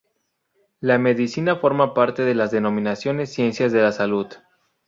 [0.79, 4.25] La medicina forma parte de las denominadas ciencias de la salud.